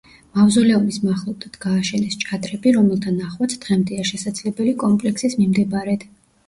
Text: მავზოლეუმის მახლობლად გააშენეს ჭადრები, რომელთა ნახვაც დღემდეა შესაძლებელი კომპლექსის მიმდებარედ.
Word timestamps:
მავზოლეუმის 0.37 0.97
მახლობლად 1.09 1.59
გააშენეს 1.67 2.17
ჭადრები, 2.25 2.73
რომელთა 2.79 3.15
ნახვაც 3.21 3.57
დღემდეა 3.67 4.09
შესაძლებელი 4.15 4.79
კომპლექსის 4.87 5.43
მიმდებარედ. 5.45 6.11